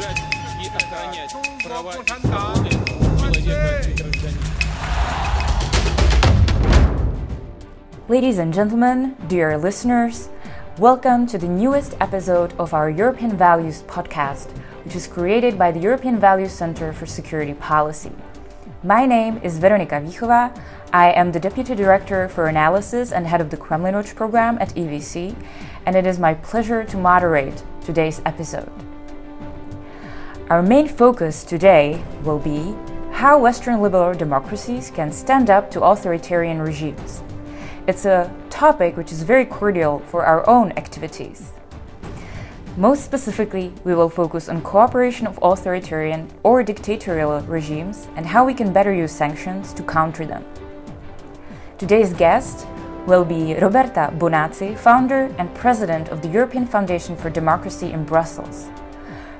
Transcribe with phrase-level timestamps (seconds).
[0.00, 0.22] уважать
[0.62, 2.70] и охранять права и свободы
[3.42, 4.40] человека и гражданина.
[8.08, 10.28] Ladies and gentlemen, dear listeners,
[10.78, 14.48] welcome to the newest episode of our European Values podcast,
[14.84, 18.12] which is created by the European Values Center for Security Policy.
[18.82, 20.56] My name is Veronika Vichova.
[20.92, 24.74] I am the Deputy Director for Analysis and Head of the Kremlin Watch program at
[24.74, 25.34] EVC,
[25.84, 28.70] and it is my pleasure to moderate today's episode.
[30.51, 32.75] Our main focus today will be
[33.13, 37.23] how Western liberal democracies can stand up to authoritarian regimes.
[37.87, 41.53] It's a topic which is very cordial for our own activities.
[42.75, 48.53] Most specifically, we will focus on cooperation of authoritarian or dictatorial regimes and how we
[48.53, 50.43] can better use sanctions to counter them.
[51.77, 52.67] Today's guest
[53.07, 58.69] will be Roberta Bonazzi, founder and president of the European Foundation for Democracy in Brussels.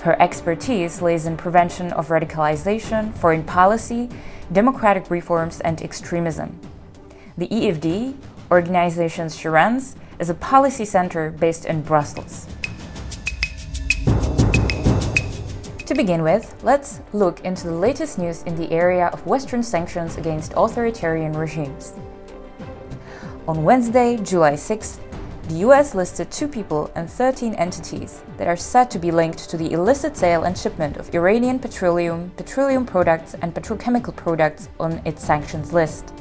[0.01, 4.09] Her expertise lays in prevention of radicalization, foreign policy,
[4.51, 6.59] democratic reforms, and extremism.
[7.37, 8.15] The EFD,
[8.49, 12.47] organization she runs, is a policy center based in Brussels.
[15.85, 20.17] To begin with, let's look into the latest news in the area of Western sanctions
[20.17, 21.93] against authoritarian regimes.
[23.47, 25.00] On Wednesday, July 6th,
[25.51, 29.57] the US listed two people and 13 entities that are said to be linked to
[29.57, 35.25] the illicit sale and shipment of Iranian petroleum, petroleum products, and petrochemical products on its
[35.25, 36.13] sanctions list.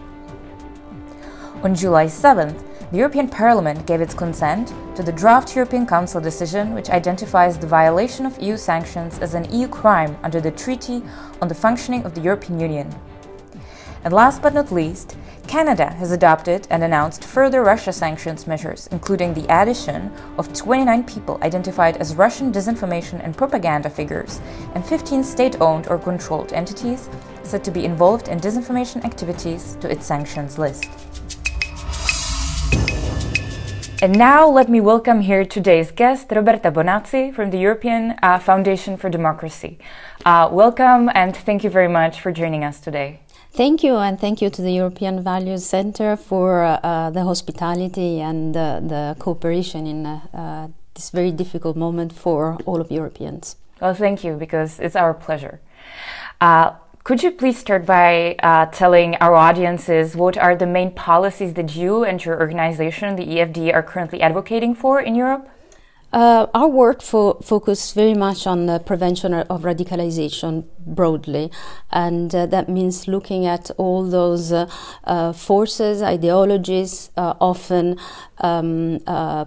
[1.62, 6.74] On July 7th, the European Parliament gave its consent to the draft European Council decision
[6.74, 11.04] which identifies the violation of EU sanctions as an EU crime under the Treaty
[11.40, 12.92] on the Functioning of the European Union.
[14.02, 19.34] And last but not least, Canada has adopted and announced further Russia sanctions measures, including
[19.34, 24.40] the addition of 29 people identified as Russian disinformation and propaganda figures,
[24.74, 27.10] and 15 state owned or controlled entities
[27.42, 30.88] said to be involved in disinformation activities to its sanctions list.
[34.02, 38.96] And now let me welcome here today's guest, Roberta Bonazzi from the European uh, Foundation
[38.96, 39.78] for Democracy.
[40.24, 43.20] Uh, welcome and thank you very much for joining us today.
[43.52, 48.56] Thank you, and thank you to the European Values Center for uh, the hospitality and
[48.56, 53.56] uh, the cooperation in uh, uh, this very difficult moment for all of Europeans.
[53.80, 55.60] Well, thank you, because it's our pleasure.
[56.40, 61.54] Uh, could you please start by uh, telling our audiences what are the main policies
[61.54, 65.48] that you and your organization, the EFD, are currently advocating for in Europe?
[66.12, 71.52] Uh, our work fo- focuses very much on the prevention of radicalization broadly,
[71.92, 74.68] and uh, that means looking at all those uh,
[75.04, 77.96] uh forces, ideologies, uh, often
[78.38, 78.98] um,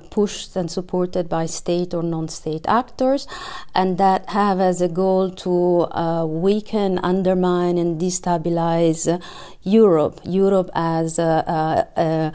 [0.10, 3.28] pushed and supported by state or non-state actors,
[3.76, 5.86] and that have as a goal to
[6.26, 9.22] weaken, undermine, and destabilize
[9.64, 10.22] Europe.
[10.24, 12.32] Europe as a, a,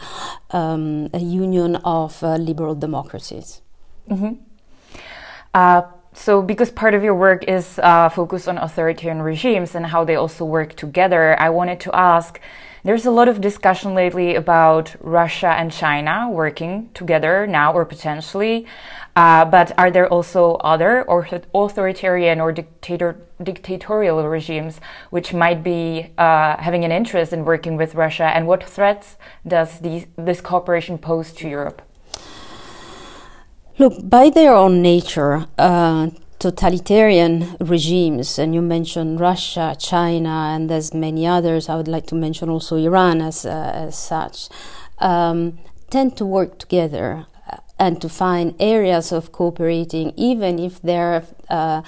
[0.54, 3.62] um, a union of liberal democracies.
[4.08, 4.32] Mm-hmm.
[5.54, 5.82] Uh,
[6.14, 10.16] so, because part of your work is uh, focused on authoritarian regimes and how they
[10.16, 12.40] also work together, I wanted to ask
[12.84, 18.66] there's a lot of discussion lately about Russia and China working together now or potentially.
[19.16, 24.80] Uh, but are there also other or authoritarian or dictator, dictatorial regimes
[25.10, 28.24] which might be uh, having an interest in working with Russia?
[28.24, 29.16] And what threats
[29.46, 31.82] does these, this cooperation pose to Europe?
[33.78, 40.92] Look, by their own nature, uh, totalitarian regimes, and you mentioned Russia, China, and there's
[40.92, 41.68] many others.
[41.68, 44.48] I would like to mention also Iran as, uh, as such,
[44.98, 51.22] um, tend to work together uh, and to find areas of cooperating, even if their
[51.48, 51.82] uh,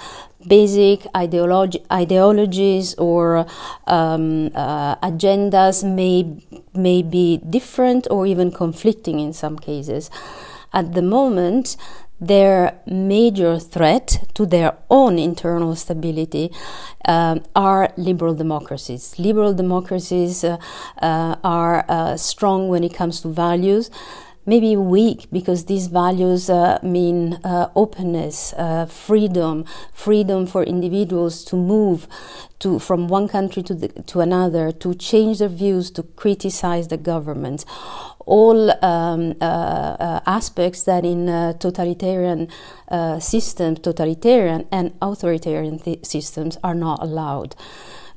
[0.47, 3.45] basic ideologies or
[3.87, 6.25] um, uh, agendas may
[6.73, 10.09] may be different or even conflicting in some cases.
[10.73, 11.77] At the moment,
[12.21, 16.51] their major threat to their own internal stability
[17.05, 19.17] uh, are liberal democracies.
[19.17, 20.57] Liberal democracies uh,
[21.01, 23.89] uh, are uh, strong when it comes to values
[24.45, 31.55] maybe weak because these values uh, mean uh, openness, uh, freedom, freedom for individuals to
[31.55, 32.07] move
[32.59, 36.97] to from one country to the, to another, to change their views, to criticize the
[36.97, 37.65] government.
[38.25, 42.47] All um, uh, uh, aspects that in uh, totalitarian
[43.19, 47.55] systems, totalitarian and authoritarian th- systems, are not allowed.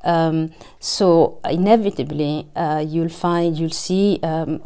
[0.05, 4.61] Um, so inevitably, uh, you'll find you'll see um,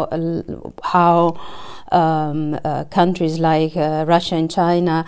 [0.82, 1.40] how
[1.92, 5.06] um, uh, countries like uh, Russia and China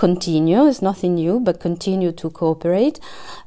[0.00, 0.66] continue.
[0.66, 2.98] It's nothing new, but continue to cooperate,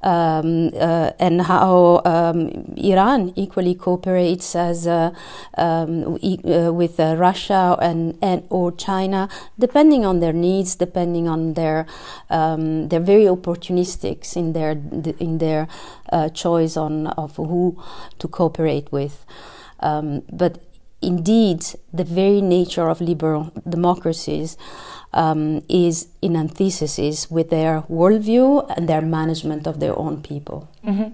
[0.04, 5.10] um, uh, and how um, Iran equally cooperates as uh,
[5.58, 11.28] um, e- uh, with uh, Russia and, and or China, depending on their needs, depending
[11.28, 11.88] on their
[12.30, 14.74] um, they're very opportunistic in their
[15.20, 15.68] in their
[16.12, 17.82] uh, choice on of who
[18.20, 19.26] to cooperate with.
[19.80, 20.60] Um, but
[21.02, 24.56] indeed, the very nature of liberal democracies
[25.14, 30.70] um, is in antithesis with their worldview and their management of their own people.
[30.86, 31.14] Mm-hmm.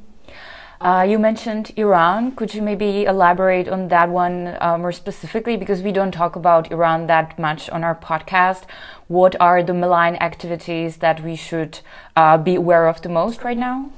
[0.82, 2.32] Uh, you mentioned Iran.
[2.32, 5.58] Could you maybe elaborate on that one uh, more specifically?
[5.58, 8.64] Because we don't talk about Iran that much on our podcast.
[9.10, 11.80] What are the malign activities that we should
[12.16, 13.92] uh, be aware of the most right now?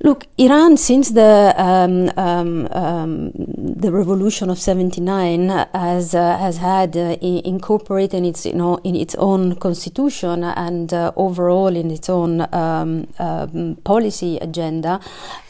[0.00, 6.96] Look, Iran, since the um, um, um, the revolution of '79, has uh, has had
[6.96, 12.08] uh, incorporated in its you know, in its own constitution and uh, overall in its
[12.08, 15.00] own um, um, policy agenda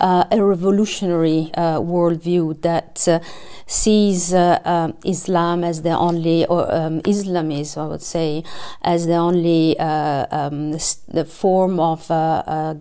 [0.00, 3.20] uh, a revolutionary uh, worldview that uh,
[3.66, 6.66] sees um, Islam as the only or
[7.04, 8.44] Islamism, I would say,
[8.80, 12.08] as the only the form of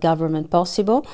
[0.00, 1.06] government possible.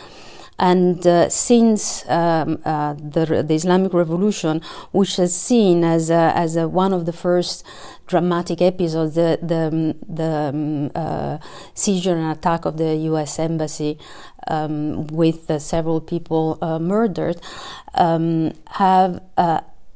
[0.59, 4.63] And uh, since um, uh, the, the, Islamic Revolution,
[4.93, 7.65] which is seen as, a, as a, one of the first
[8.07, 11.39] dramatic episodes, the, the, the um, uh,
[11.75, 13.39] seizure and attack of the U.S.
[13.39, 13.99] embassy
[14.47, 17.41] um, with uh, several people uh, murdered,
[17.95, 19.21] um, have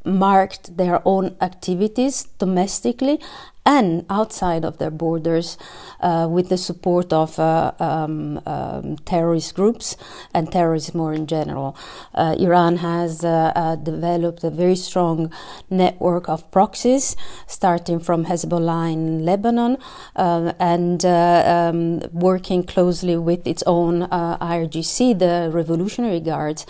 [0.05, 3.21] marked their own activities domestically
[3.69, 5.59] and outside of their borders
[6.01, 9.95] uh, with the support of uh, um, um, terrorist groups
[10.33, 11.77] and terrorism more in general.
[12.15, 15.31] Uh, Iran has uh, uh, developed a very strong
[15.69, 17.15] network of proxies,
[17.47, 19.77] starting from Hezbollah in Lebanon
[20.17, 26.65] uh, and um, working closely with its own IRGC, the Revolutionary Guards.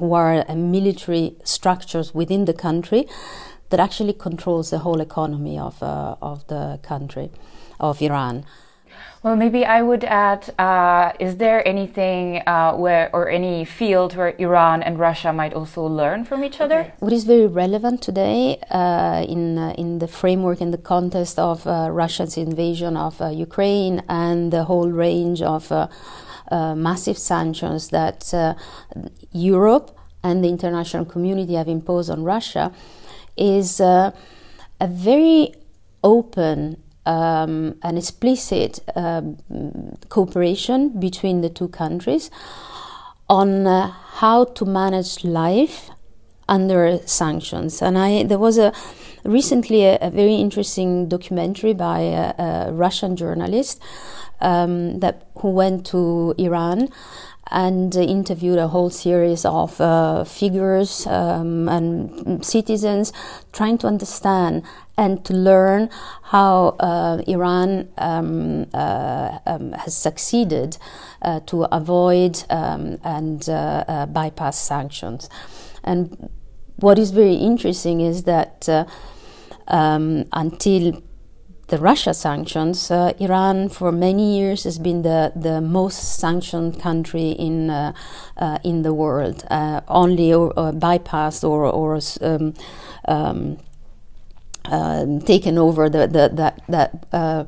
[0.00, 3.02] who are military structures within the country
[3.72, 7.30] that actually controls the whole economy of, uh, of the country,
[7.80, 8.44] of Iran.
[9.22, 14.34] Well, maybe I would add: uh, Is there anything uh, where, or any field where
[14.38, 16.80] Iran and Russia might also learn from each other?
[16.80, 16.92] Okay.
[16.98, 21.66] What is very relevant today uh, in uh, in the framework in the context of
[21.66, 25.72] uh, Russia's invasion of uh, Ukraine and the whole range of
[26.76, 28.20] massive sanctions that
[29.32, 32.72] Europe and the international community have imposed on Russia
[33.36, 34.12] is uh,
[34.80, 35.54] a very
[36.02, 39.36] open um, and explicit um,
[40.08, 42.30] cooperation between the two countries
[43.28, 45.90] on uh, how to manage life
[46.48, 47.80] under sanctions.
[47.80, 48.72] And I there was a
[49.24, 53.80] recently a, a very interesting documentary by a, a Russian journalist
[54.40, 56.88] um, that who went to Iran
[57.52, 63.12] and interviewed a whole series of uh, figures um, and citizens
[63.52, 64.62] trying to understand
[64.96, 65.90] and to learn
[66.22, 70.78] how uh, Iran um, uh, um, has succeeded
[71.20, 75.28] uh, to avoid um, and uh, uh, bypass sanctions.
[75.84, 76.30] And
[76.76, 78.68] what is very interesting is that
[79.68, 81.02] um, until
[81.72, 87.30] the Russia sanctions, uh, Iran for many years has been the, the most sanctioned country
[87.30, 87.94] in uh,
[88.36, 92.52] uh, in the world, uh, only or, or, bypassed or or um,
[93.08, 93.56] um,
[94.66, 97.44] um, taken over the, the that that uh,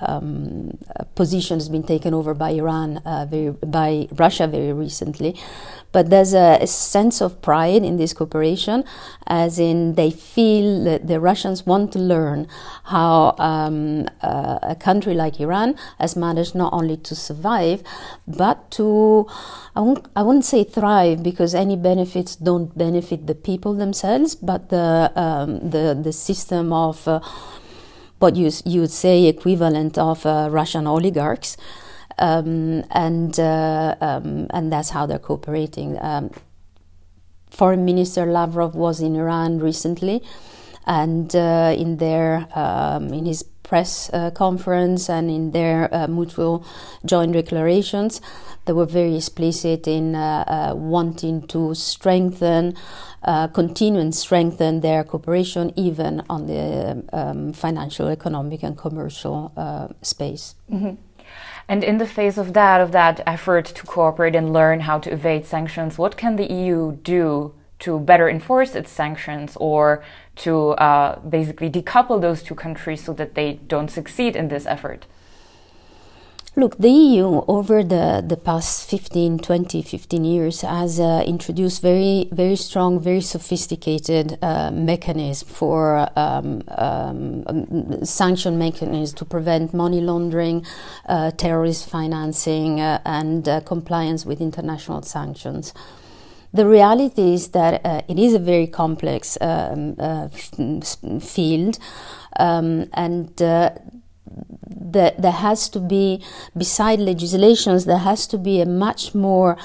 [0.00, 0.76] um,
[1.14, 5.36] position has been taken over by Iran uh, very, by Russia very recently,
[5.98, 8.84] but there's a, a, sense of pride in this cooperation,
[9.26, 12.46] as in they feel that the Russians want to learn
[12.84, 17.82] how um, uh, a country like Iran has managed not only to survive,
[18.28, 19.26] but to,
[19.74, 24.68] I won't, I wouldn't say thrive because any benefits don't benefit the people themselves, but
[24.68, 27.18] the, um, the, the system of uh,
[28.20, 31.56] what you, you would say equivalent of uh, Russian oligarchs
[32.18, 35.98] um, and uh, um, and that's how they're cooperating.
[36.00, 36.30] Um,
[37.50, 40.22] Foreign Minister Lavrov was in Iran recently,
[40.86, 46.64] and uh, in their um, in his press uh, conference and in their uh, mutual
[47.04, 48.20] joint declarations,
[48.64, 52.74] they were very explicit in uh, uh, wanting to strengthen.
[53.24, 59.88] Uh, continue and strengthen their cooperation even on the um, financial, economic, and commercial uh,
[60.02, 60.54] space.
[60.70, 60.94] Mm-hmm.
[61.68, 65.12] And in the face of that, of that effort to cooperate and learn how to
[65.12, 70.02] evade sanctions, what can the EU do to better enforce its sanctions or
[70.36, 75.06] to uh, basically decouple those two countries so that they don't succeed in this effort?
[76.58, 82.28] Look, the EU over the, the past 15, 20, 15 years has uh, introduced very,
[82.32, 90.66] very strong, very sophisticated uh, mechanism for um, um, sanction mechanisms to prevent money laundering,
[91.06, 95.72] uh, terrorist financing, uh, and uh, compliance with international sanctions.
[96.52, 101.78] The reality is that uh, it is a very complex um, f- field,
[102.36, 103.80] um, and that
[104.68, 106.22] there has to be,
[106.56, 109.56] beside legislations, there has to be a much more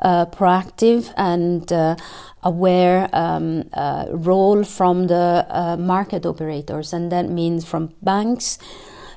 [0.00, 1.96] uh, proactive and uh,
[2.42, 8.58] aware um, uh, role from the uh, market operators, and that means from banks.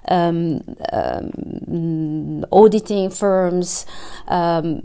[0.08, 3.86] Um, um, auditing firms,
[4.28, 4.82] um,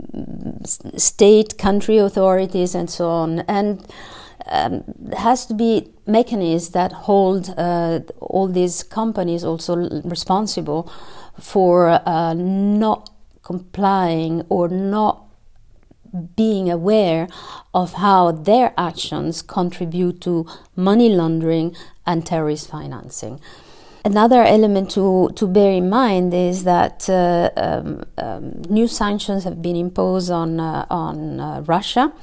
[0.63, 3.39] state, country authorities, and so on.
[3.47, 3.83] And
[4.45, 4.83] um,
[5.17, 10.91] has to be mechanisms that hold uh, all these companies also responsible
[11.39, 13.09] for uh, not
[13.43, 15.23] complying or not
[16.35, 17.27] being aware
[17.73, 21.75] of how their actions contribute to money laundering
[22.05, 23.39] and terrorist financing.
[24.05, 29.61] Another element to, to bear in mind is that uh, um, um, new sanctions have
[29.61, 32.13] been imposed on, uh, on uh, Russia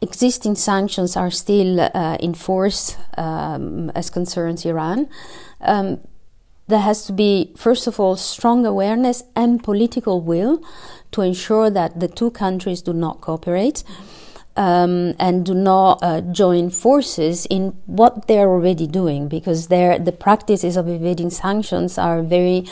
[0.00, 5.08] existing sanctions are still uh, in force um, as concerns Iran.
[5.60, 6.00] Um,
[6.66, 10.62] there has to be, first of all, strong awareness and political will
[11.12, 13.84] to ensure that the two countries do not cooperate.
[14.56, 20.76] Um, and do not uh, join forces in what they're already doing because the practices
[20.76, 22.64] of evading sanctions are very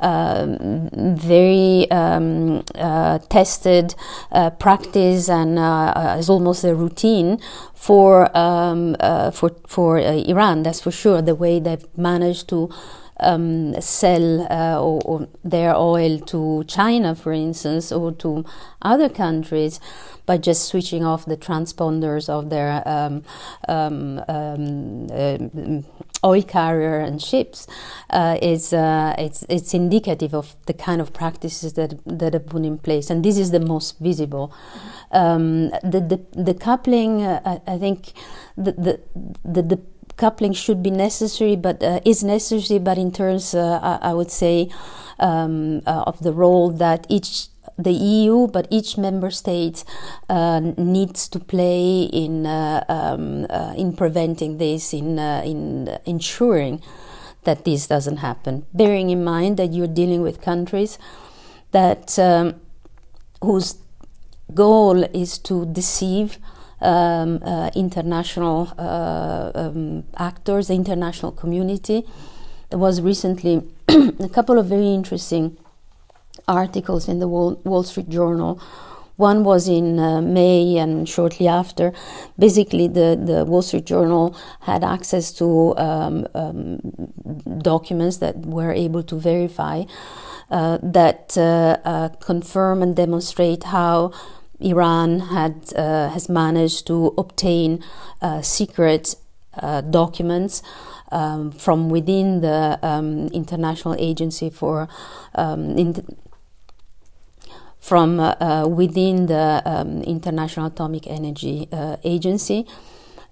[0.00, 3.94] um, very um, uh, tested
[4.30, 7.40] uh, practice and uh, is almost a routine
[7.74, 8.94] for um,
[9.32, 10.62] for for Iran.
[10.62, 11.20] That's for sure.
[11.22, 12.70] The way they've managed to
[13.20, 18.44] um, sell uh, or, or their oil to China, for instance, or to
[18.82, 19.80] other countries
[20.26, 23.24] by just switching off the transponders of their um,
[23.68, 25.82] um, um uh,
[26.24, 27.66] oil carrier and ships
[28.10, 32.64] uh, is uh, it's it's indicative of the kind of practices that that are put
[32.64, 34.52] in place, and this is the most visible.
[35.12, 38.12] Um, the, the the coupling, uh, I think,
[38.56, 39.00] the the
[39.44, 39.80] the, the
[40.18, 44.30] coupling should be necessary, but uh, is necessary, but in terms, uh, I, I, would
[44.30, 44.68] say,
[45.18, 47.48] um, uh, of the role that each
[47.78, 49.84] the EU, but each member state
[50.28, 56.82] uh, needs to play in uh, um, uh, in preventing this, in in ensuring
[57.44, 58.66] that this doesn't happen.
[58.74, 60.98] Bearing in mind that you're dealing with countries
[61.70, 62.60] that um,
[63.42, 63.76] whose
[64.54, 66.38] goal is to deceive
[66.80, 72.04] um, uh, international uh, um, actors, the international community.
[72.70, 75.56] There was recently a couple of very interesting
[76.46, 78.60] articles in the Wall, Wall Street Journal.
[79.16, 81.92] One was in uh, May and shortly after.
[82.38, 86.78] Basically, the, the Wall Street Journal had access to um, um,
[87.60, 89.82] documents that were able to verify
[90.50, 94.12] uh, that uh, confirm and demonstrate how
[94.60, 97.84] Iran had uh, has managed to obtain
[98.20, 99.14] uh, secret
[99.54, 100.62] uh, documents
[101.12, 104.88] um, from within the um, International Agency for
[105.34, 106.04] um, in
[107.80, 112.66] from uh, uh, within the um, International Atomic Energy uh, Agency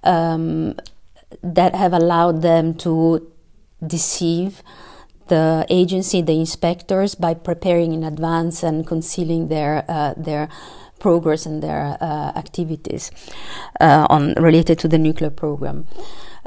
[0.04, 0.76] um,
[1.42, 3.30] that have allowed them to
[3.84, 4.62] deceive
[5.28, 9.84] the agency, the inspectors, by preparing in advance and concealing their
[10.16, 10.48] their
[10.98, 13.10] progress in their uh, activities
[13.80, 15.86] uh, on related to the nuclear program.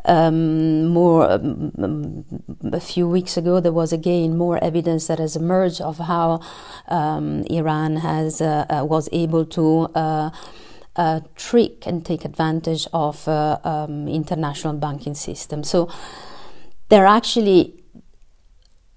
[0.06, 2.26] Um, more um,
[2.72, 6.42] a few weeks ago, there was again more evidence that has emerged of how
[6.88, 9.90] um, Iran has uh, uh was able to.
[9.96, 10.30] Uh,
[10.96, 15.64] uh, trick and take advantage of um, international banking system.
[15.64, 15.90] So
[16.90, 17.82] they're actually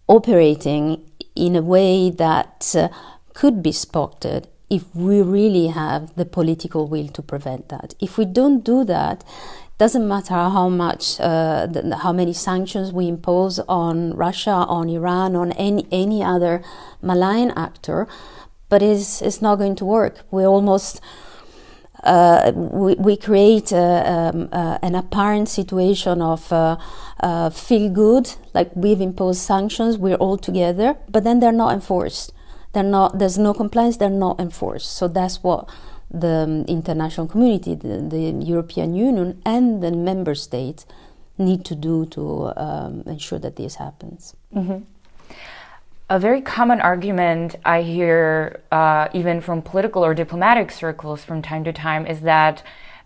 [0.09, 2.75] operating in a way that
[3.35, 7.95] could be spotted if we really have the political will to prevent that.
[8.01, 9.23] If we don't do that,
[9.77, 15.37] doesn't matter how much, uh, the, how many sanctions we impose on Russia, on Iran,
[15.37, 16.63] on any any other
[17.03, 18.07] malign actor,
[18.71, 20.15] but it's it's not going to work.
[20.31, 21.01] We almost
[22.05, 26.77] uh, we, we create um, uh, an apparent situation of uh,
[27.21, 32.33] uh, feel good, like we've imposed sanctions, we're all together, but then they're not enforced
[32.73, 35.69] they're not there's no compliance they're not enforced so that's what
[36.13, 40.85] the um, international community, the, the, European Union, and the member states
[41.39, 44.37] need to do to um, ensure that this happens.
[44.55, 44.85] Mm-hmm.
[46.11, 51.65] A very common argument I hear, uh, even from political or diplomatic circles from time
[51.65, 52.63] to time, is that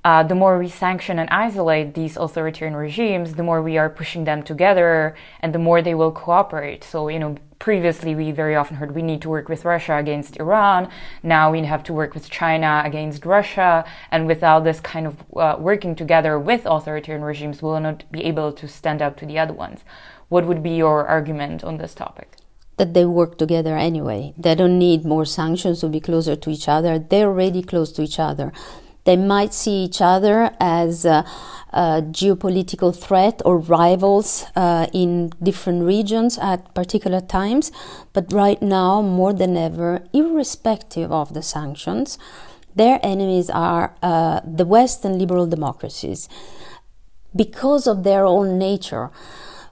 [0.06, 4.22] uh, the more we sanction and isolate these authoritarian regimes, the more we are pushing
[4.22, 6.84] them together and the more they will cooperate.
[6.84, 10.36] So, you know, previously we very often heard we need to work with Russia against
[10.36, 10.88] Iran.
[11.24, 13.84] Now we have to work with China against Russia.
[14.12, 18.22] And without this kind of uh, working together with authoritarian regimes, we will not be
[18.22, 19.80] able to stand up to the other ones.
[20.28, 22.36] What would be your argument on this topic?
[22.76, 24.34] That they work together anyway.
[24.38, 26.96] They don't need more sanctions to be closer to each other.
[27.00, 28.52] They're already close to each other.
[29.06, 31.24] They might see each other as a,
[31.72, 37.70] geopolitical threat or rivals uh, in different regions at particular times,
[38.14, 42.18] but right now, more than ever, irrespective of the sanctions,
[42.74, 46.30] their enemies are uh, the West and liberal democracies
[47.34, 49.10] because of their own nature.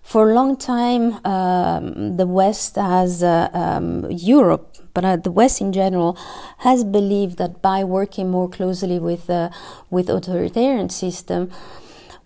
[0.05, 5.61] For a long time, um, the West has uh, um, Europe but uh, the West
[5.61, 6.17] in general
[6.59, 9.51] has believed that by working more closely with uh,
[9.91, 11.51] with authoritarian system,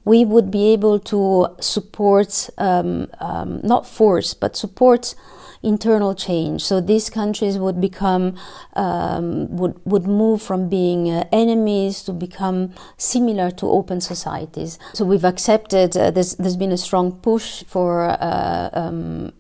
[0.04, 5.14] we would be able to support um, um, not force but support
[5.62, 6.62] internal change.
[6.62, 8.36] So these countries would become
[8.74, 14.78] um, would would move from being uh, enemies to become similar to open societies.
[14.94, 15.96] So we've accepted.
[15.96, 19.32] Uh, there's there's been a strong push for uh, um,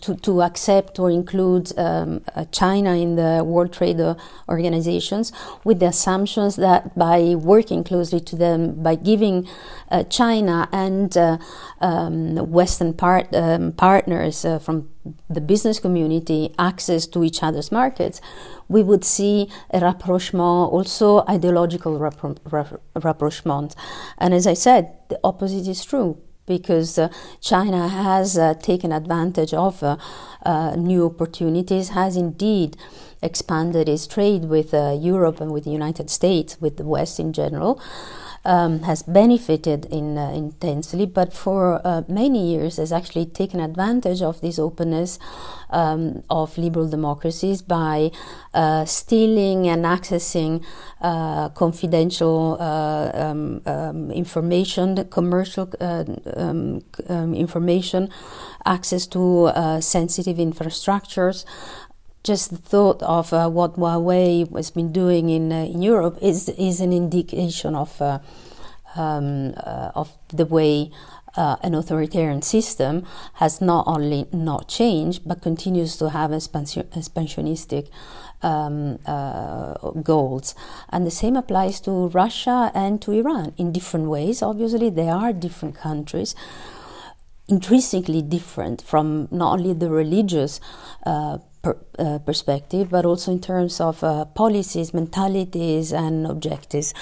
[0.00, 4.00] to to accept or include um, uh, China in the World Trade
[4.48, 5.32] Organizations
[5.64, 9.46] with the assumptions that by working closely to them, by giving
[9.90, 11.38] uh, China and uh,
[11.80, 14.88] um, Western part, um, partners from
[15.28, 18.20] the business community access to each other's markets,
[18.68, 23.74] we would see a rapprochement, also ideological rapprochement.
[24.18, 27.08] And as I said, the opposite is true because uh,
[27.40, 29.96] China has uh, taken advantage of uh,
[30.44, 32.76] uh new opportunities, has indeed
[33.22, 37.32] expanded its trade with uh, Europe and with the United States, with the West in
[37.32, 37.80] general
[38.44, 44.20] um, has benefited in, uh, intensely, but for uh, many years has actually taken advantage
[44.22, 45.18] of this openness
[45.70, 48.10] um, of liberal democracies by
[48.54, 50.64] uh, stealing and accessing
[51.00, 56.04] uh, confidential uh, um, um, information, commercial uh,
[56.36, 58.08] um, um, information,
[58.64, 59.50] access to
[59.80, 61.44] sensitive infrastructures
[62.24, 66.48] just the thought of uh, what Huawei has been doing in, uh, in Europe is
[66.50, 68.20] is an indication of uh,
[68.94, 70.90] um, uh, of the way
[71.36, 77.88] uh, an authoritarian system has not only not changed but continues to have expansion, expansionistic
[78.42, 80.54] um, uh, goals.
[80.90, 84.42] And the same applies to Russia and to Iran in different ways.
[84.42, 86.34] Obviously, they are different countries
[87.48, 90.60] intrinsically different from not only the religious
[91.04, 96.92] uh, per, uh, perspective, but also in terms of uh, policies, mentalities, and objectives.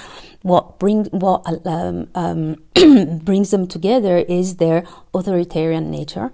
[0.43, 2.57] What bring what um, um,
[3.25, 6.31] brings them together is their authoritarian nature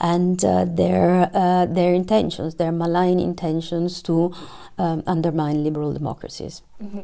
[0.00, 4.34] and uh, their uh, their intentions, their malign intentions to
[4.78, 6.62] um, undermine liberal democracies.
[6.82, 7.00] Mm-hmm.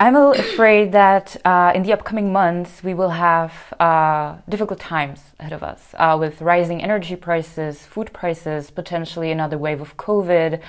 [0.00, 4.78] I'm a little afraid that uh, in the upcoming months we will have uh, difficult
[4.78, 9.96] times ahead of us uh, with rising energy prices, food prices, potentially another wave of
[9.96, 10.60] COVID,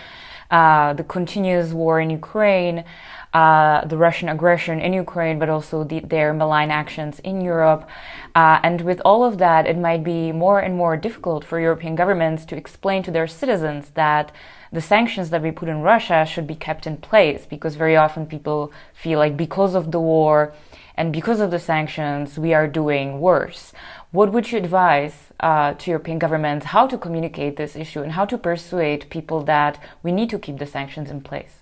[0.49, 2.83] uh, the continuous war in Ukraine,
[3.31, 7.87] uh, the Russian aggression in Ukraine, but also the, their malign actions in Europe.
[8.33, 11.93] Uh, and with all of that, it might be more and more difficult for European
[11.93, 14.31] governments to explain to their citizens that
[14.71, 18.25] the sanctions that we put in Russia should be kept in place because very often
[18.25, 20.53] people feel like because of the war
[20.95, 23.71] and because of the sanctions, we are doing worse.
[24.11, 28.25] What would you advise uh, to European governments how to communicate this issue and how
[28.25, 31.58] to persuade people that we need to keep the sanctions in place?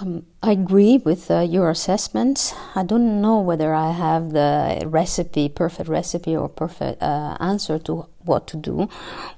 [0.00, 2.54] Um, I agree with uh, your assessment.
[2.74, 8.06] I don't know whether I have the recipe, perfect recipe, or perfect uh, answer to
[8.24, 8.88] what to do.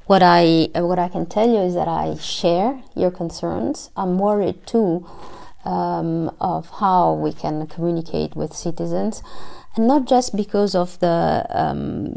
[0.06, 3.90] What I what I can tell you is that I share your concerns.
[3.96, 5.08] I'm worried too
[5.64, 9.22] um, of how we can communicate with citizens,
[9.74, 12.14] and not just because of the um,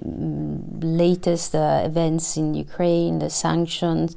[0.81, 4.15] latest uh, events in Ukraine, the sanctions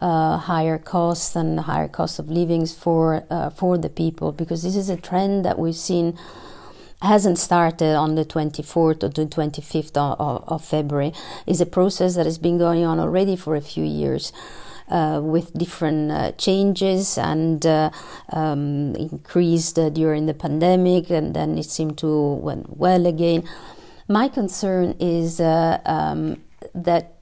[0.00, 4.76] uh, higher costs and higher cost of livings for uh, for the people because this
[4.76, 6.18] is a trend that we've seen
[7.02, 11.12] hasn't started on the 24th or the 25th of, of, February.
[11.46, 14.32] It's a process that has been going on already for a few years.
[14.86, 17.90] Uh, with different uh, changes and uh,
[18.34, 23.42] um, increased uh, during the pandemic, and then it seemed to went well again.
[24.08, 26.42] My concern is uh, um,
[26.74, 27.13] that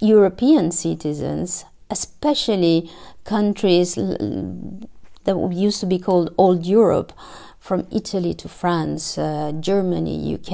[0.00, 2.90] European citizens, especially
[3.24, 7.12] countries that used to be called Old Europe,
[7.60, 10.50] from Italy to France, uh, Germany, UK,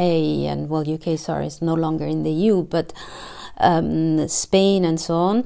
[0.51, 2.93] and well, UK, sorry, is no longer in the EU, but
[3.59, 5.45] um, Spain and so on,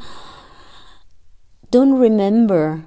[1.71, 2.87] don't remember,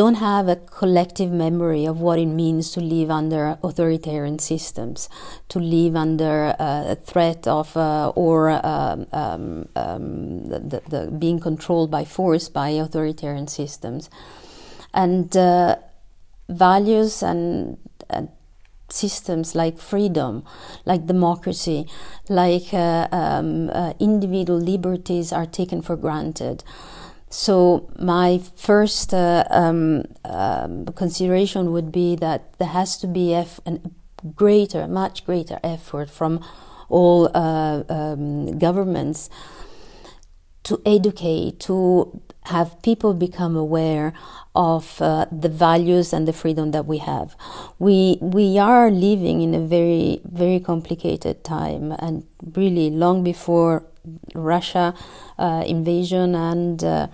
[0.00, 5.10] don't have a collective memory of what it means to live under authoritarian systems,
[5.50, 11.38] to live under uh, a threat of uh, or um, um, um, the, the, being
[11.38, 14.08] controlled by force by authoritarian systems.
[14.94, 15.76] And uh,
[16.48, 17.76] values and,
[18.08, 18.30] and
[18.88, 20.44] systems like freedom,
[20.86, 21.86] like democracy,
[22.30, 26.64] like uh, um, uh, individual liberties are taken for granted.
[27.32, 33.46] So, my first uh, um, um, consideration would be that there has to be a
[34.34, 36.44] greater, much greater effort from
[36.88, 39.30] all uh, um, governments
[40.64, 44.12] to educate, to have people become aware
[44.56, 47.36] of uh, the values and the freedom that we have.
[47.78, 53.84] We we are living in a very very complicated time, and really long before
[54.34, 54.94] Russia
[55.38, 56.84] uh, invasion and.
[56.84, 57.08] Uh,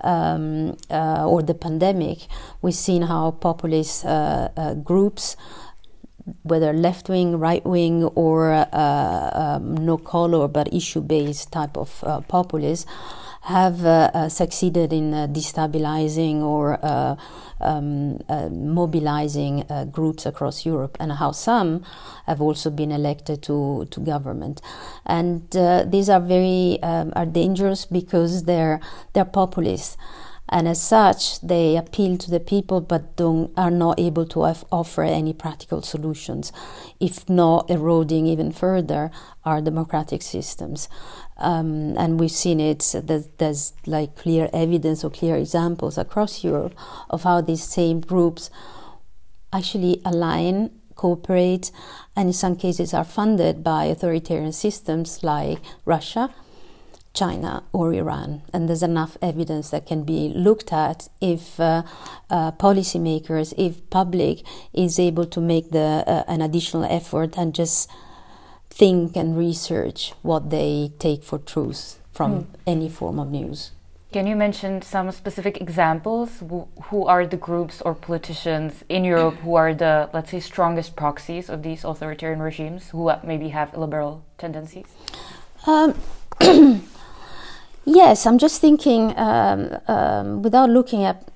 [0.00, 2.28] um, uh, or the pandemic,
[2.62, 5.36] we've seen how populist uh, uh, groups
[6.44, 12.20] whether left wing, right wing, or um, no color but issue based type of uh,
[12.20, 12.86] populists,
[13.42, 16.78] have succeeded in destabilizing or
[17.60, 21.82] um, uh, mobilizing uh, groups across Europe, and how some
[22.26, 24.60] have also been elected to, to government.
[25.06, 28.80] And these are very um, are dangerous because they're
[29.12, 29.96] they're populist.
[30.50, 35.02] And as such, they appeal to the people but don't, are not able to offer
[35.02, 36.52] any practical solutions,
[37.00, 39.10] if not eroding even further
[39.44, 40.88] our democratic systems.
[41.38, 46.74] Um, and we've seen it, there's, there's, like clear evidence or clear examples across Europe
[47.10, 48.50] of how these same groups
[49.52, 51.70] actually align, cooperate,
[52.16, 56.34] and in some cases are funded by authoritarian systems like Russia,
[57.14, 58.42] China, or Iran.
[58.52, 61.82] And there's enough evidence that can be looked at if uh,
[62.30, 67.88] uh, policymakers, if public is able to make the, uh, an additional effort and just
[68.78, 72.46] think and research what they take for truth from mm.
[72.66, 73.72] any form of news.
[74.12, 76.42] Can you mention some specific examples?
[76.84, 81.50] Who are the groups or politicians in Europe who are the, let's say, strongest proxies
[81.50, 84.86] of these authoritarian regimes who maybe have liberal tendencies?
[85.66, 85.94] Um,
[87.84, 91.28] yes, I'm just thinking um, um, without looking at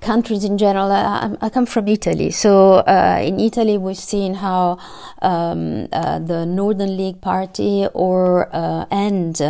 [0.00, 0.90] countries in general.
[0.92, 4.78] I, I, come from Italy, so uh, in Italy we've seen how
[5.22, 9.40] um, uh, the Northern League Party or uh, and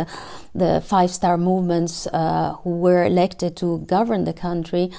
[0.55, 4.91] the Five Star movements uh, who were elected to govern the country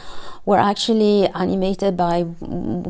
[0.44, 2.24] were actually animated by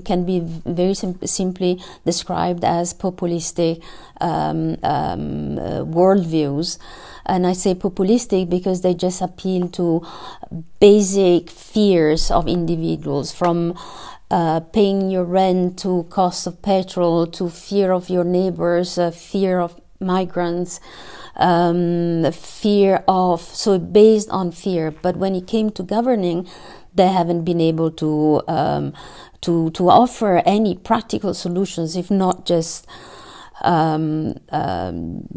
[0.04, 3.82] can be very sim- simply described as populistic
[4.20, 6.78] um, um, uh, worldviews.
[7.30, 10.04] And I say populistic because they just appeal to
[10.80, 13.78] basic fears of individuals from
[14.32, 19.60] uh, paying your rent to cost of petrol to fear of your neighbors, uh, fear
[19.60, 20.80] of migrants,
[21.36, 24.90] um, fear of, so based on fear.
[24.90, 26.48] But when it came to governing,
[26.96, 28.92] they haven't been able to, um,
[29.42, 32.88] to, to offer any practical solutions, if not just
[33.62, 35.28] um, um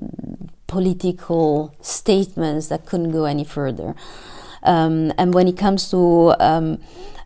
[0.73, 3.93] political statements that couldn't go any further.
[4.63, 6.79] Um, and when it comes to um,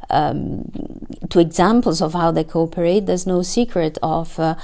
[0.09, 0.71] um,
[1.29, 4.55] to examples of how they cooperate, there's no secret of uh,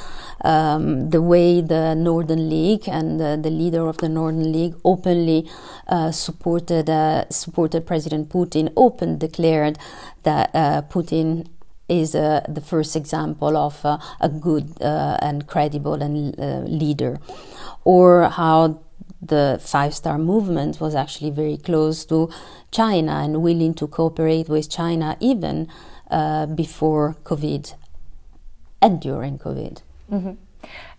[0.42, 5.50] um, the way the Northern League and uh, the leader of the Northern League openly
[5.88, 8.72] uh, supported uh, supported President Putin.
[8.76, 9.78] Open declared
[10.24, 11.48] that uh, Putin
[11.90, 16.36] is uh, the first example of a good and credible and
[16.68, 17.20] leader,
[17.84, 18.80] or how
[19.22, 22.30] the five star movement was actually very close to
[22.72, 25.68] China and willing to cooperate with China even
[26.12, 27.74] uh, before COVID
[28.82, 29.82] and during COVID.
[30.12, 30.34] Mm-hmm.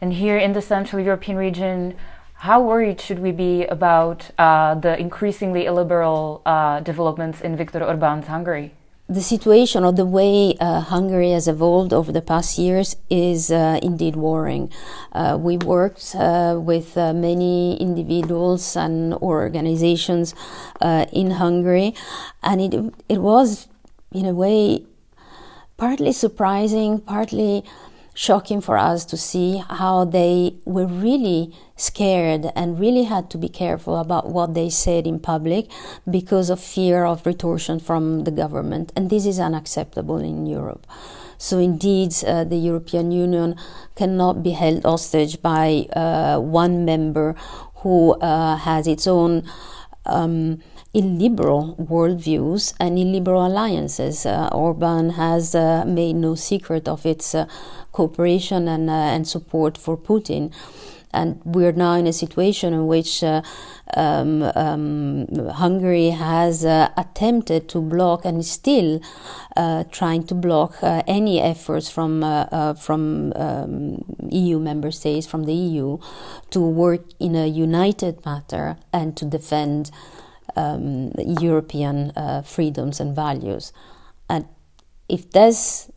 [0.01, 1.97] And here in the Central European region,
[2.35, 8.27] how worried should we be about uh, the increasingly illiberal uh, developments in Viktor Orban's
[8.27, 8.73] Hungary?
[9.09, 13.79] The situation or the way uh, Hungary has evolved over the past years is uh,
[13.83, 14.73] indeed worrying.
[15.13, 20.35] Uh, we worked uh, with uh, many individuals and organizations
[20.81, 21.95] uh, in Hungary,
[22.43, 23.69] and it it was
[24.11, 24.87] in a way
[25.77, 27.63] partly surprising, partly
[28.15, 33.49] shocking for us to see how they were really scared and really had to be
[33.49, 35.69] careful about what they said in public
[36.09, 38.93] because of fear of retortion from the government.
[38.95, 40.87] And this is unacceptable in Europe.
[41.37, 43.57] So, indeed, uh, the European Union
[43.97, 47.35] cannot be held hostage by uh, one member
[47.77, 49.43] who uh, has its own.
[50.07, 50.63] Um,
[50.95, 54.25] illiberal worldviews and illiberal alliances.
[54.25, 57.47] Uh, Orban has uh, made no secret of its uh,
[57.93, 60.53] cooperation and, uh, and support for Putin.
[61.13, 63.43] And we're now in a situation in which uh,
[63.97, 69.01] um, um, Hungary has uh, attempted to block and is still
[69.93, 72.23] trying to block any efforts from
[72.81, 75.99] from um, EU member states, from the EU,
[76.51, 79.93] to work in a united matter and to defend
[80.57, 83.73] um, European uh, freedoms and values.
[84.29, 84.47] And
[85.09, 85.91] if there's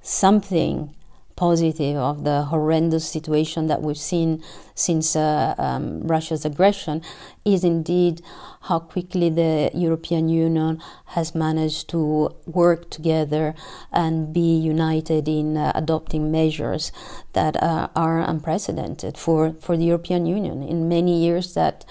[0.00, 0.94] something
[1.36, 4.42] positive of the horrendous situation that we've seen
[4.74, 7.02] since uh, um, Russia's aggression
[7.44, 8.22] is indeed
[8.62, 13.54] how quickly the European Union has managed to work together
[13.92, 16.92] and be united in uh, adopting measures
[17.32, 20.62] that uh, are unprecedented for, for the European Union.
[20.62, 21.84] In many years that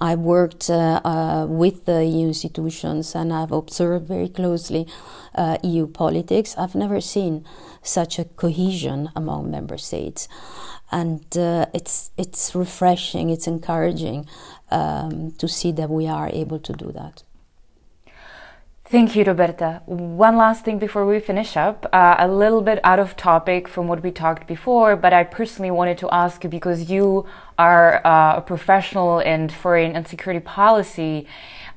[0.00, 4.86] I worked uh, uh, with the EU institutions and I've observed very closely
[5.34, 6.54] uh, EU politics.
[6.58, 7.44] I've never seen
[7.82, 10.28] such a cohesion among member states,
[10.90, 13.30] and it's it's refreshing.
[13.30, 14.26] It's encouraging
[14.70, 17.22] um, to see that we are able to do that.
[18.88, 19.82] Thank you, Roberta.
[19.86, 23.88] One last thing before we finish up, uh, a little bit out of topic from
[23.88, 27.26] what we talked before, but I personally wanted to ask you because you
[27.58, 31.26] are uh, professional in foreign and security policy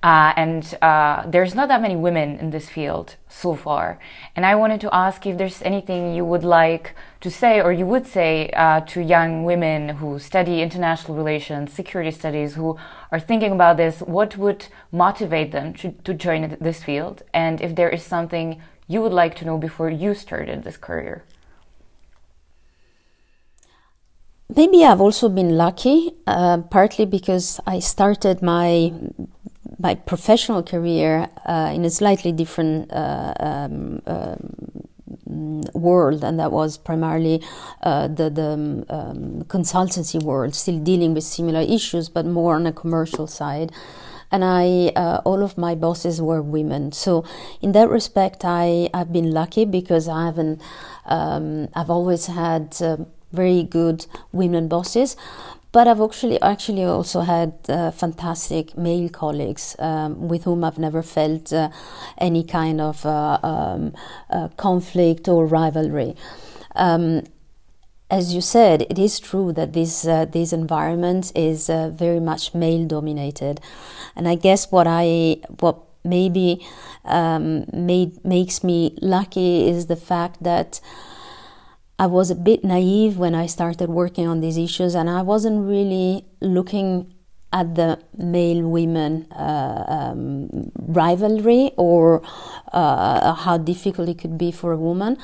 [0.02, 4.00] uh, and uh, there's not that many women in this field so far.
[4.36, 7.86] And I wanted to ask if there's anything you would like to say or you
[7.86, 12.78] would say uh, to young women who study international relations, security studies, who
[13.12, 14.00] are thinking about this.
[14.00, 17.24] What would motivate them to, to join this field?
[17.34, 21.26] And if there is something you would like to know before you started this career?
[24.56, 28.92] Maybe I've also been lucky, uh, partly because I started my
[29.78, 36.78] my professional career uh, in a slightly different uh, um, um, world, and that was
[36.78, 37.42] primarily
[37.84, 38.52] uh, the, the
[38.90, 43.72] um, consultancy world, still dealing with similar issues, but more on a commercial side.
[44.32, 46.92] And I, uh, all of my bosses were women.
[46.92, 47.24] So,
[47.62, 50.62] in that respect, I, I've been lucky because I haven't,
[51.06, 52.98] um, I've always had uh,
[53.32, 55.15] very good women bosses.
[55.72, 61.04] But I've actually actually also had uh, fantastic male colleagues um, with whom I've never
[61.04, 61.70] felt uh,
[62.18, 63.94] any kind of uh, um,
[64.32, 66.15] uh, conflict or rivalry.
[66.76, 67.22] Um,
[68.10, 72.56] as you said, it is true that this uh, this environment is uh, very much
[72.56, 73.62] male dominated,
[74.15, 76.65] and I guess what I what maybe
[77.06, 80.82] um, made makes me lucky is the fact that
[82.00, 85.68] I was a bit naive when I started working on these issues, and I wasn't
[85.68, 87.14] really looking
[87.52, 92.22] at the male women uh, um, rivalry or
[92.72, 95.18] uh, how difficult it could be for a woman.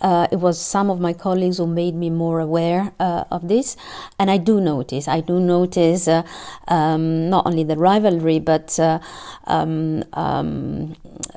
[0.00, 3.76] Uh, it was some of my colleagues who made me more aware uh, of this,
[4.18, 5.06] and I do notice.
[5.06, 6.24] I do notice uh,
[6.66, 8.98] um, not only the rivalry, but uh,
[9.44, 10.96] um, um,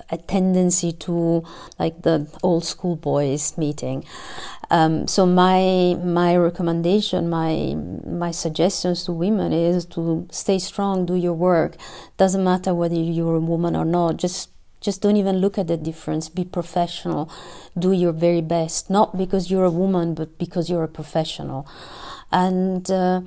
[0.09, 1.43] a tendency to
[1.77, 4.03] like the old school boys meeting.
[4.69, 7.75] Um, so my my recommendation, my
[8.05, 11.75] my suggestions to women is to stay strong, do your work.
[12.17, 14.17] Doesn't matter whether you're a woman or not.
[14.17, 14.49] Just
[14.81, 16.29] just don't even look at the difference.
[16.29, 17.29] Be professional.
[17.77, 21.67] Do your very best, not because you're a woman, but because you're a professional,
[22.31, 22.89] and.
[22.89, 23.21] Uh,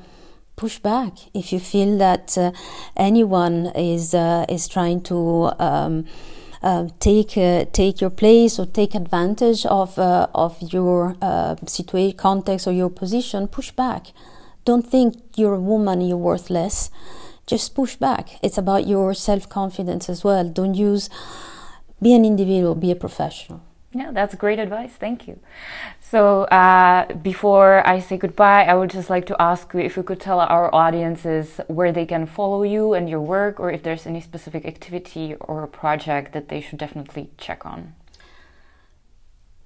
[0.58, 2.50] push back if you feel that uh,
[2.96, 6.04] anyone is uh, is trying to um,
[6.62, 7.32] uh, take
[7.72, 12.90] take your place or take advantage of uh, of your uh, situation, context, or your
[12.90, 14.12] position, push back.
[14.64, 16.90] Don't think you're a woman, you're worthless.
[17.46, 18.38] Just push back.
[18.42, 20.48] It's about your self confidence as well.
[20.48, 21.08] Don't use.
[22.02, 22.74] Be an individual.
[22.74, 23.62] Be a professional.
[23.92, 24.92] Yeah, that's great advice.
[24.92, 25.38] Thank you.
[26.00, 30.02] So, uh, before I say goodbye, I would just like to ask you if you
[30.02, 34.06] could tell our audiences where they can follow you and your work, or if there's
[34.06, 37.94] any specific activity or project that they should definitely check on.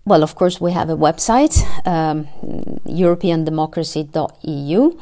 [0.04, 2.26] Well, of course, we have a website, um,
[2.86, 4.98] europeandemocracy.eu.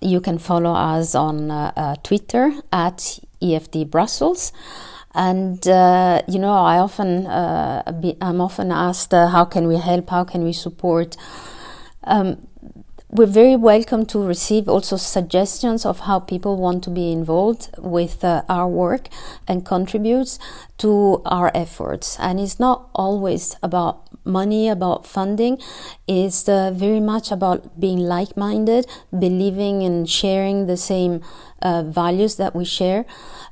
[0.00, 4.52] You can follow us on uh, uh, Twitter at EFD Brussels.
[5.16, 9.76] And uh, you know, I often uh, be, I'm often asked, uh, how can we
[9.76, 10.10] help?
[10.10, 11.16] How can we support?
[12.04, 12.46] Um,
[13.08, 18.22] we're very welcome to receive also suggestions of how people want to be involved with
[18.22, 19.08] uh, our work
[19.48, 20.38] and contributes
[20.78, 22.18] to our efforts.
[22.20, 25.58] And it's not always about money, about funding.
[26.06, 31.22] It's uh, very much about being like-minded, believing and sharing the same
[31.62, 33.04] uh, values that we share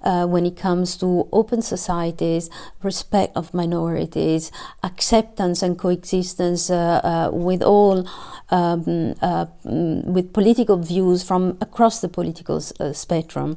[0.03, 2.51] uh, when it comes to open societies,
[2.83, 8.07] respect of minorities, acceptance and coexistence uh, uh with all,
[8.51, 13.57] um, uh, mm, with political views from across the political uh, spectrum.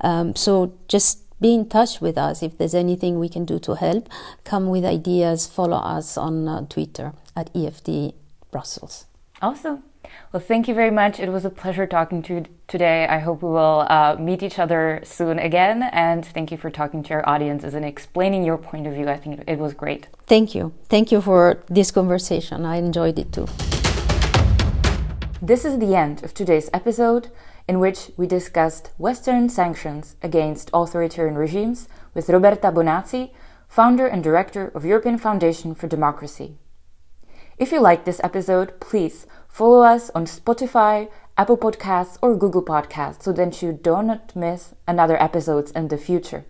[0.00, 3.74] Um, so just be in touch with us if there's anything we can do to
[3.74, 4.08] help.
[4.44, 8.14] Come with ideas, follow us on Twitter at EFD
[8.50, 9.06] Brussels.
[9.40, 9.84] Awesome.
[10.32, 11.18] Well, thank you very much.
[11.20, 13.06] It was a pleasure talking to you today.
[13.06, 15.82] I hope we will uh, meet each other soon again.
[15.92, 19.08] And thank you for talking to our audiences and explaining your point of view.
[19.08, 20.08] I think it was great.
[20.26, 20.72] Thank you.
[20.88, 22.64] Thank you for this conversation.
[22.64, 23.46] I enjoyed it too.
[25.40, 27.30] This is the end of today's episode,
[27.68, 33.30] in which we discussed Western sanctions against authoritarian regimes with Roberta Bonazzi,
[33.68, 36.56] founder and director of European Foundation for Democracy.
[37.58, 39.26] If you liked this episode, please
[39.58, 44.72] follow us on Spotify, Apple Podcasts, or Google Podcasts so that you do not miss
[44.86, 46.44] another episodes in the future.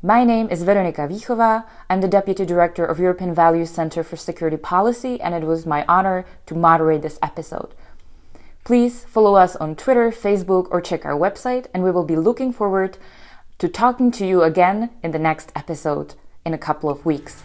[0.00, 1.64] My name is Veronika Vichova.
[1.90, 5.84] I'm the Deputy Director of European Values Center for Security Policy, and it was my
[5.88, 7.74] honor to moderate this episode.
[8.62, 12.52] Please follow us on Twitter, Facebook, or check our website, and we will be looking
[12.52, 12.96] forward
[13.58, 16.14] to talking to you again in the next episode
[16.46, 17.42] in a couple of weeks.